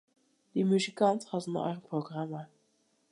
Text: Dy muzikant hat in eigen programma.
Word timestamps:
Dy 0.53 0.63
muzikant 0.71 1.27
hat 1.31 1.45
in 1.47 1.57
eigen 1.65 1.85
programma. 1.91 2.41